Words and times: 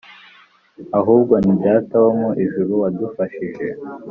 ahubwo 0.99 1.33
ni 1.45 1.53
Data 1.63 1.95
wo 2.03 2.11
mu 2.19 2.29
ijuru 2.43 2.71
wadufashije 2.81 3.67